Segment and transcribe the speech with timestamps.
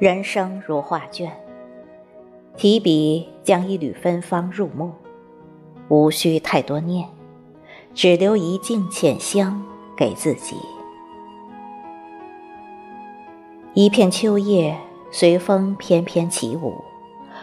[0.00, 1.30] 人生如画卷，
[2.56, 4.92] 提笔将一缕芬芳入目，
[5.88, 7.06] 无需太多念，
[7.92, 9.62] 只留一径浅香
[9.94, 10.56] 给自己。
[13.74, 14.74] 一片秋叶
[15.10, 16.82] 随风翩翩起舞，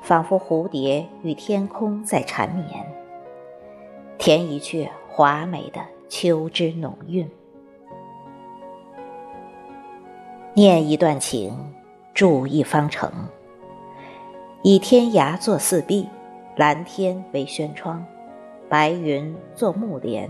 [0.00, 2.66] 仿佛蝴蝶与天空在缠绵，
[4.16, 7.30] 填一阙华美的秋之浓韵，
[10.54, 11.54] 念一段情。
[12.18, 13.08] 筑一方城，
[14.64, 16.08] 以天涯作四壁，
[16.56, 18.04] 蓝天为轩窗，
[18.68, 20.28] 白云作幕帘，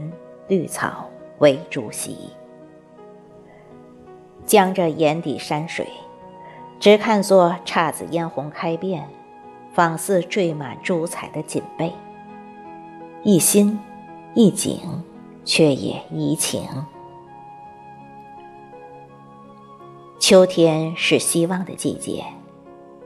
[0.48, 2.28] 绿草为竹席。
[4.44, 5.88] 将这眼底山水，
[6.78, 9.08] 只看作姹紫嫣红开遍，
[9.72, 11.90] 仿似缀满珠彩的锦被。
[13.22, 13.80] 一心
[14.34, 14.78] 一景，
[15.42, 16.68] 却也怡情。
[20.28, 22.22] 秋天是希望的季节，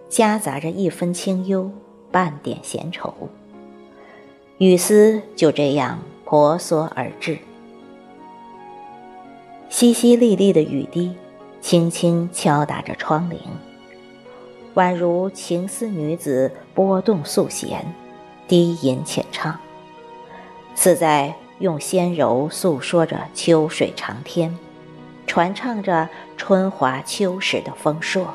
[0.08, 1.70] 夹杂着一分清幽，
[2.10, 3.14] 半点闲愁。
[4.58, 7.38] 雨丝就这样婆娑而至，
[9.70, 11.14] 淅淅沥沥的雨滴
[11.60, 13.36] 轻轻敲打着窗棂，
[14.74, 17.86] 宛如情思女子拨动素弦，
[18.48, 19.56] 低吟浅唱，
[20.74, 24.58] 似在用纤柔诉说着秋水长天。
[25.32, 28.34] 传唱着春华秋实的丰硕，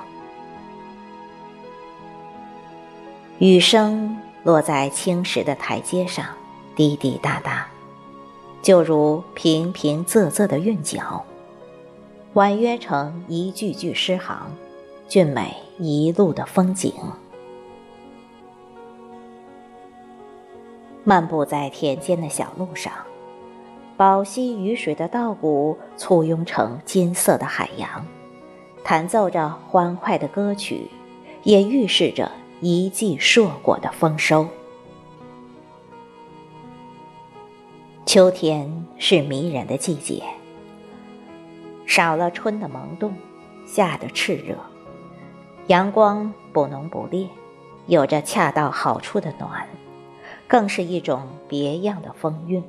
[3.38, 6.26] 雨声落在青石的台阶上，
[6.76, 7.68] 滴滴答答，
[8.64, 11.24] 就如平平仄仄的韵脚，
[12.34, 14.50] 婉约成一句句诗行，
[15.08, 16.92] 俊美一路的风景。
[21.04, 22.92] 漫步在田间的小路上。
[23.98, 28.06] 宝溪雨水的稻谷簇拥成金色的海洋，
[28.84, 30.88] 弹奏着欢快的歌曲，
[31.42, 32.32] 也预示着
[32.62, 34.48] 一季硕果的丰收。
[38.06, 40.22] 秋天是迷人的季节，
[41.88, 43.16] 少了春的萌动，
[43.66, 44.56] 夏的炽热，
[45.66, 47.28] 阳光不浓不烈，
[47.88, 49.68] 有着恰到好处的暖，
[50.48, 52.64] 更是一种别样的风韵。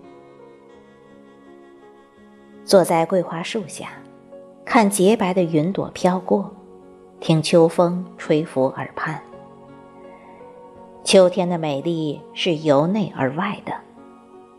[2.68, 3.88] 坐在桂花树下，
[4.62, 6.52] 看洁白的云朵飘过，
[7.18, 9.18] 听秋风吹拂耳畔。
[11.02, 13.72] 秋天的美丽是由内而外的，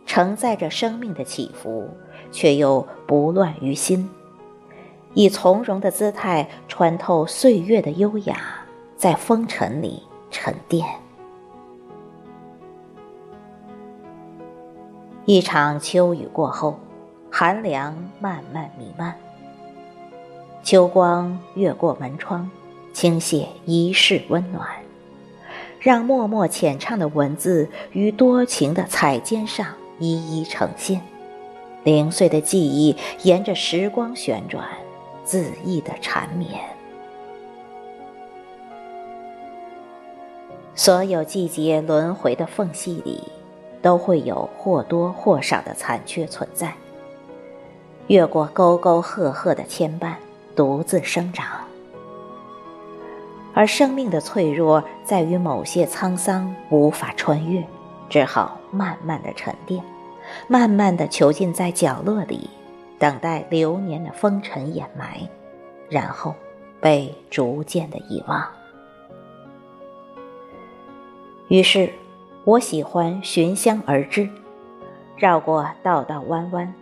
[0.08, 1.88] 承载着生命的起伏，
[2.32, 4.10] 却又不乱于心，
[5.14, 8.42] 以从容的姿态穿透岁月的优雅，
[8.98, 10.84] 在风尘里沉淀。
[15.26, 16.80] 一场秋雨过后。
[17.40, 19.16] 寒凉慢慢弥漫，
[20.62, 22.52] 秋光越过门窗，
[22.92, 24.68] 倾泻一世温暖，
[25.80, 29.66] 让默默浅唱的文字于多情的彩笺上
[30.00, 31.00] 一一呈现，
[31.86, 34.68] 零碎的记忆沿着时光旋转，
[35.26, 36.60] 恣意的缠绵。
[40.76, 43.24] 所有季节轮回的缝隙里，
[43.82, 46.74] 都会有或多或少的残缺存在。
[48.10, 50.16] 越过沟沟壑壑的牵绊，
[50.56, 51.46] 独自生长。
[53.54, 57.64] 而生命的脆弱，在于某些沧桑无法穿越，
[58.10, 59.84] 只好慢慢的沉淀，
[60.48, 62.50] 慢慢的囚禁在角落里，
[62.98, 65.30] 等待流年的风尘掩埋，
[65.88, 66.34] 然后
[66.82, 68.44] 被逐渐的遗忘。
[71.48, 71.94] 于是，
[72.44, 74.28] 我喜欢寻香而至，
[75.16, 76.74] 绕过道道弯弯。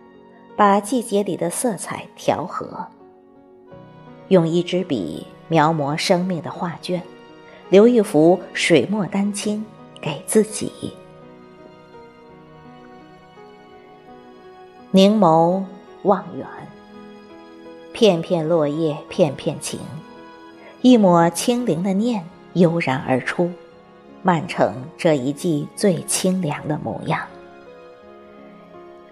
[0.58, 2.88] 把季节里的色彩调和，
[4.30, 7.04] 用一支笔描摹生命的画卷，
[7.70, 9.64] 留一幅水墨丹青
[10.02, 10.72] 给自己。
[14.90, 15.64] 凝眸
[16.02, 16.48] 望远，
[17.94, 19.80] 片片落叶片片情，
[20.82, 23.52] 一抹清灵的念悠然而出，
[24.24, 27.28] 漫成这一季最清凉的模样。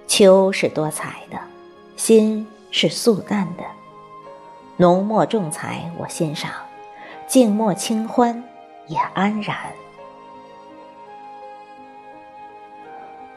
[0.07, 1.37] 秋是多彩的，
[1.97, 3.63] 心是素淡的，
[4.77, 6.51] 浓墨重彩我欣赏，
[7.27, 8.43] 静默清欢
[8.87, 9.57] 也安然。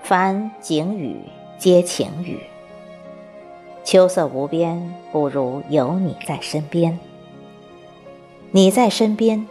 [0.02, 1.20] 凡景语
[1.58, 2.40] 皆情语，
[3.84, 6.98] 秋色无边，不如有你在身边。
[8.50, 9.46] 你在身边，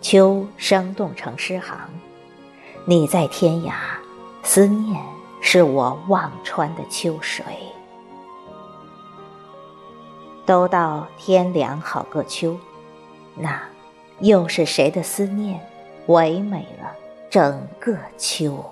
[0.00, 1.88] 秋生动成诗行；
[2.84, 3.72] 你在天涯，
[4.42, 5.00] 思念。
[5.44, 7.44] 是我望穿的秋水，
[10.46, 12.56] 都到天凉好个秋，
[13.34, 13.60] 那
[14.20, 15.60] 又是谁的思念，
[16.06, 16.94] 唯美了
[17.28, 18.71] 整个秋？